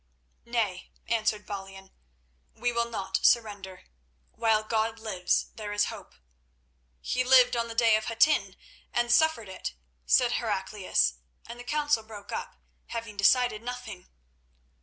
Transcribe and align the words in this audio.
"Nay," 0.47 0.89
answered 1.07 1.45
Balian, 1.45 1.91
"we 2.55 2.71
will 2.71 2.89
not 2.89 3.19
surrender. 3.21 3.83
While 4.31 4.63
God 4.63 4.97
lives, 4.97 5.51
there 5.53 5.71
is 5.73 5.93
hope." 5.93 6.15
"He 7.01 7.23
lived 7.23 7.55
on 7.55 7.67
the 7.67 7.75
day 7.75 7.95
of 7.95 8.05
Hattin, 8.05 8.55
and 8.91 9.11
suffered 9.11 9.47
it," 9.47 9.75
said 10.07 10.31
Heraclius; 10.31 11.19
and 11.45 11.59
the 11.59 11.63
council 11.63 12.01
broke 12.01 12.31
up, 12.31 12.55
having 12.87 13.15
decided 13.15 13.61
nothing. 13.61 14.07